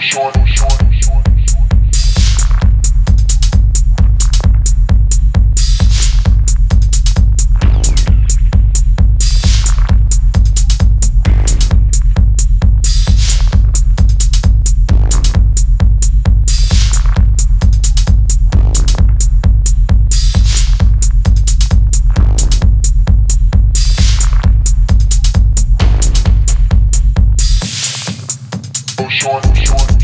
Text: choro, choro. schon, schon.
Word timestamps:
choro, 0.00 0.32
choro. 0.54 0.85
schon, 29.10 29.40
schon. 29.54 29.95